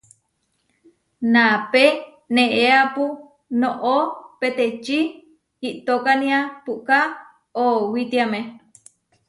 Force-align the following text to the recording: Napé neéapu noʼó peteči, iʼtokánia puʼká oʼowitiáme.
Napé 1.33 1.83
neéapu 2.35 3.03
noʼó 3.61 3.97
peteči, 4.39 4.99
iʼtokánia 5.69 6.37
puʼká 6.63 6.97
oʼowitiáme. 7.63 8.39